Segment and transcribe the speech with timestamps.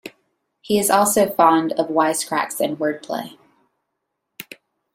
[0.61, 3.37] He is also fond of wisecracks and wordplay.